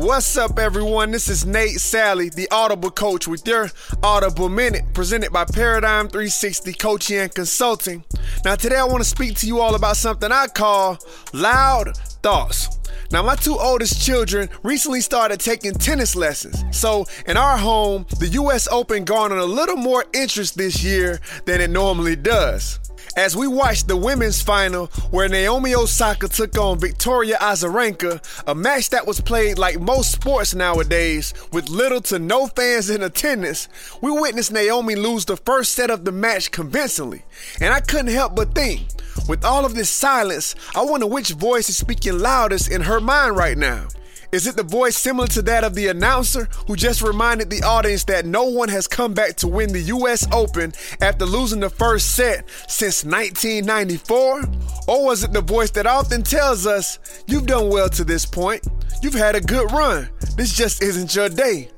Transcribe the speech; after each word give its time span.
What's 0.00 0.38
up, 0.38 0.58
everyone? 0.58 1.10
This 1.10 1.28
is 1.28 1.44
Nate 1.44 1.76
Salley, 1.76 2.34
the 2.34 2.48
Audible 2.50 2.90
Coach, 2.90 3.28
with 3.28 3.46
your 3.46 3.68
Audible 4.02 4.48
Minute 4.48 4.94
presented 4.94 5.30
by 5.30 5.44
Paradigm 5.44 6.08
360 6.08 6.72
Coaching 6.72 7.18
and 7.18 7.34
Consulting. 7.34 8.02
Now, 8.42 8.54
today 8.54 8.76
I 8.76 8.84
want 8.84 9.02
to 9.02 9.08
speak 9.08 9.36
to 9.40 9.46
you 9.46 9.60
all 9.60 9.74
about 9.74 9.98
something 9.98 10.32
I 10.32 10.46
call 10.46 10.96
loud 11.34 11.94
thoughts. 12.22 12.78
Now, 13.12 13.22
my 13.22 13.36
two 13.36 13.58
oldest 13.58 14.02
children 14.02 14.48
recently 14.62 15.02
started 15.02 15.38
taking 15.38 15.74
tennis 15.74 16.16
lessons. 16.16 16.64
So, 16.74 17.04
in 17.26 17.36
our 17.36 17.58
home, 17.58 18.06
the 18.20 18.28
US 18.28 18.68
Open 18.68 19.04
garnered 19.04 19.40
a 19.40 19.44
little 19.44 19.76
more 19.76 20.06
interest 20.14 20.56
this 20.56 20.82
year 20.82 21.20
than 21.44 21.60
it 21.60 21.68
normally 21.68 22.16
does 22.16 22.80
as 23.20 23.36
we 23.36 23.46
watched 23.46 23.86
the 23.86 23.96
women's 23.98 24.40
final 24.40 24.86
where 25.10 25.28
Naomi 25.28 25.74
Osaka 25.74 26.26
took 26.26 26.56
on 26.56 26.78
Victoria 26.78 27.36
Azarenka, 27.36 28.18
a 28.46 28.54
match 28.54 28.88
that 28.90 29.06
was 29.06 29.20
played 29.20 29.58
like 29.58 29.78
most 29.78 30.10
sports 30.10 30.54
nowadays 30.54 31.34
with 31.52 31.68
little 31.68 32.00
to 32.00 32.18
no 32.18 32.46
fans 32.46 32.88
in 32.88 33.02
attendance, 33.02 33.68
we 34.00 34.10
witnessed 34.10 34.52
Naomi 34.52 34.94
lose 34.94 35.26
the 35.26 35.36
first 35.36 35.72
set 35.72 35.90
of 35.90 36.06
the 36.06 36.12
match 36.12 36.50
convincingly. 36.50 37.22
And 37.60 37.74
I 37.74 37.80
couldn't 37.80 38.14
help 38.14 38.34
but 38.34 38.54
think, 38.54 38.86
with 39.28 39.44
all 39.44 39.66
of 39.66 39.74
this 39.74 39.90
silence, 39.90 40.54
I 40.74 40.82
wonder 40.82 41.06
which 41.06 41.32
voice 41.32 41.68
is 41.68 41.76
speaking 41.76 42.18
loudest 42.18 42.70
in 42.70 42.80
her 42.80 43.00
mind 43.00 43.36
right 43.36 43.58
now. 43.58 43.88
Is 44.32 44.46
it 44.46 44.56
the 44.56 44.62
voice 44.62 44.96
similar 44.96 45.26
to 45.28 45.42
that 45.42 45.64
of 45.64 45.74
the 45.74 45.88
announcer 45.88 46.48
who 46.68 46.76
just 46.76 47.02
reminded 47.02 47.50
the 47.50 47.64
audience 47.64 48.04
that 48.04 48.26
no 48.26 48.44
one 48.44 48.68
has 48.68 48.86
come 48.86 49.12
back 49.12 49.34
to 49.36 49.48
win 49.48 49.72
the 49.72 49.80
US 49.80 50.24
Open 50.30 50.72
after 51.00 51.26
losing 51.26 51.58
the 51.58 51.70
first 51.70 52.14
set 52.14 52.48
since 52.68 53.04
1994? 53.04 54.44
Or 54.86 55.04
was 55.04 55.24
it 55.24 55.32
the 55.32 55.40
voice 55.40 55.70
that 55.72 55.86
often 55.86 56.22
tells 56.22 56.64
us, 56.64 57.00
You've 57.26 57.46
done 57.46 57.70
well 57.70 57.88
to 57.88 58.04
this 58.04 58.24
point, 58.24 58.64
you've 59.02 59.14
had 59.14 59.34
a 59.34 59.40
good 59.40 59.70
run, 59.72 60.08
this 60.36 60.56
just 60.56 60.80
isn't 60.80 61.14
your 61.14 61.28
day? 61.28 61.70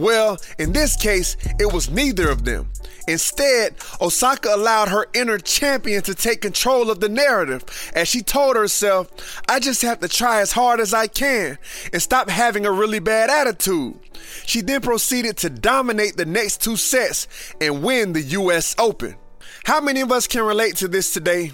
Well, 0.00 0.38
in 0.58 0.72
this 0.72 0.96
case, 0.96 1.36
it 1.58 1.70
was 1.70 1.90
neither 1.90 2.30
of 2.30 2.46
them. 2.46 2.70
Instead, 3.06 3.74
Osaka 4.00 4.48
allowed 4.54 4.88
her 4.88 5.06
inner 5.12 5.36
champion 5.36 6.02
to 6.04 6.14
take 6.14 6.40
control 6.40 6.90
of 6.90 7.00
the 7.00 7.08
narrative 7.08 7.64
as 7.94 8.08
she 8.08 8.22
told 8.22 8.56
herself, 8.56 9.10
I 9.46 9.60
just 9.60 9.82
have 9.82 10.00
to 10.00 10.08
try 10.08 10.40
as 10.40 10.52
hard 10.52 10.80
as 10.80 10.94
I 10.94 11.06
can 11.06 11.58
and 11.92 12.00
stop 12.00 12.30
having 12.30 12.64
a 12.64 12.72
really 12.72 12.98
bad 12.98 13.28
attitude. 13.28 13.98
She 14.46 14.62
then 14.62 14.80
proceeded 14.80 15.36
to 15.38 15.50
dominate 15.50 16.16
the 16.16 16.24
next 16.24 16.62
two 16.62 16.76
sets 16.76 17.28
and 17.60 17.82
win 17.82 18.14
the 18.14 18.22
US 18.22 18.74
Open. 18.78 19.16
How 19.64 19.82
many 19.82 20.00
of 20.00 20.10
us 20.10 20.26
can 20.26 20.44
relate 20.44 20.76
to 20.76 20.88
this 20.88 21.12
today? 21.12 21.52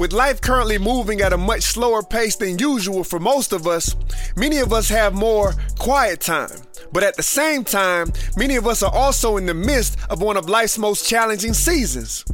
With 0.00 0.12
life 0.12 0.40
currently 0.40 0.78
moving 0.78 1.20
at 1.20 1.32
a 1.32 1.38
much 1.38 1.62
slower 1.62 2.02
pace 2.02 2.34
than 2.34 2.58
usual 2.58 3.04
for 3.04 3.20
most 3.20 3.52
of 3.52 3.68
us, 3.68 3.94
many 4.36 4.58
of 4.58 4.72
us 4.72 4.88
have 4.88 5.14
more 5.14 5.54
quiet 5.78 6.20
time. 6.20 6.50
But 6.94 7.02
at 7.02 7.16
the 7.16 7.24
same 7.24 7.64
time, 7.64 8.12
many 8.36 8.54
of 8.54 8.68
us 8.68 8.80
are 8.84 8.94
also 8.94 9.36
in 9.36 9.46
the 9.46 9.52
midst 9.52 9.98
of 10.10 10.22
one 10.22 10.36
of 10.36 10.48
life's 10.48 10.78
most 10.78 11.08
challenging 11.08 11.52
seasons. 11.52 12.24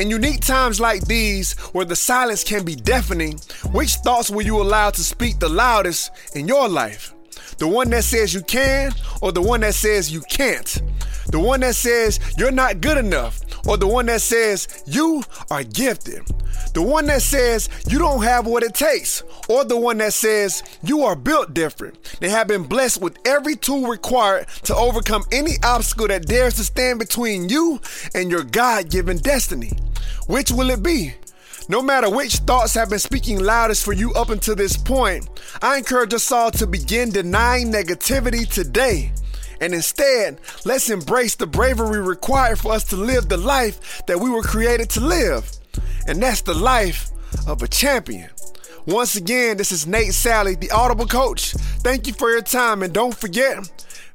In 0.00 0.10
unique 0.10 0.40
times 0.40 0.80
like 0.80 1.06
these, 1.06 1.52
where 1.72 1.84
the 1.84 1.94
silence 1.94 2.42
can 2.42 2.64
be 2.64 2.74
deafening, 2.74 3.38
which 3.70 3.94
thoughts 3.94 4.28
will 4.28 4.42
you 4.42 4.60
allow 4.60 4.90
to 4.90 5.04
speak 5.04 5.38
the 5.38 5.48
loudest 5.48 6.10
in 6.34 6.48
your 6.48 6.68
life? 6.68 7.14
The 7.58 7.68
one 7.68 7.90
that 7.90 8.02
says 8.02 8.34
you 8.34 8.42
can, 8.42 8.92
or 9.22 9.30
the 9.30 9.42
one 9.42 9.60
that 9.60 9.74
says 9.74 10.12
you 10.12 10.22
can't? 10.22 10.82
The 11.30 11.38
one 11.40 11.60
that 11.60 11.76
says 11.76 12.18
you're 12.36 12.50
not 12.50 12.80
good 12.80 12.98
enough, 12.98 13.40
or 13.66 13.76
the 13.76 13.86
one 13.86 14.06
that 14.06 14.20
says 14.20 14.82
you 14.86 15.22
are 15.50 15.62
gifted? 15.62 16.26
The 16.74 16.82
one 16.82 17.06
that 17.06 17.22
says 17.22 17.68
you 17.88 17.98
don't 17.98 18.22
have 18.22 18.46
what 18.46 18.62
it 18.62 18.74
takes, 18.74 19.22
or 19.48 19.64
the 19.64 19.76
one 19.76 19.98
that 19.98 20.12
says 20.12 20.62
you 20.82 21.02
are 21.02 21.16
built 21.16 21.54
different. 21.54 22.16
They 22.20 22.28
have 22.28 22.48
been 22.48 22.64
blessed 22.64 23.00
with 23.00 23.18
every 23.24 23.56
tool 23.56 23.86
required 23.86 24.48
to 24.64 24.74
overcome 24.74 25.24
any 25.30 25.52
obstacle 25.62 26.08
that 26.08 26.26
dares 26.26 26.54
to 26.54 26.64
stand 26.64 26.98
between 26.98 27.48
you 27.48 27.80
and 28.14 28.30
your 28.30 28.44
God 28.44 28.90
given 28.90 29.18
destiny. 29.18 29.70
Which 30.26 30.50
will 30.50 30.70
it 30.70 30.82
be? 30.82 31.14
No 31.68 31.80
matter 31.80 32.10
which 32.10 32.36
thoughts 32.38 32.74
have 32.74 32.90
been 32.90 32.98
speaking 32.98 33.38
loudest 33.38 33.84
for 33.84 33.92
you 33.92 34.12
up 34.14 34.30
until 34.30 34.56
this 34.56 34.76
point, 34.76 35.28
I 35.62 35.78
encourage 35.78 36.12
us 36.12 36.32
all 36.32 36.50
to 36.52 36.66
begin 36.66 37.10
denying 37.10 37.70
negativity 37.70 38.48
today. 38.48 39.12
And 39.60 39.74
instead, 39.74 40.40
let's 40.64 40.90
embrace 40.90 41.36
the 41.36 41.46
bravery 41.46 42.00
required 42.00 42.58
for 42.58 42.72
us 42.72 42.84
to 42.84 42.96
live 42.96 43.28
the 43.28 43.36
life 43.36 44.02
that 44.06 44.18
we 44.18 44.30
were 44.30 44.42
created 44.42 44.88
to 44.90 45.00
live 45.00 45.60
and 46.06 46.22
that's 46.22 46.42
the 46.42 46.54
life 46.54 47.10
of 47.46 47.62
a 47.62 47.68
champion. 47.68 48.28
Once 48.86 49.14
again, 49.14 49.56
this 49.56 49.72
is 49.72 49.86
Nate 49.86 50.08
Salley, 50.08 50.58
the 50.58 50.70
Audible 50.70 51.06
Coach. 51.06 51.52
Thank 51.82 52.06
you 52.06 52.12
for 52.12 52.30
your 52.30 52.42
time, 52.42 52.82
and 52.82 52.92
don't 52.92 53.14
forget 53.14 53.70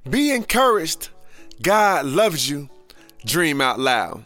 be 0.10 0.32
encouraged. 0.32 1.10
God 1.62 2.06
loves 2.06 2.50
you. 2.50 2.70
Dream 3.26 3.62
out 3.62 3.80
loud. 3.80 4.26